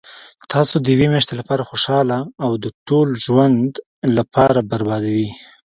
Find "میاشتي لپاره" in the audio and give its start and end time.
1.13-1.67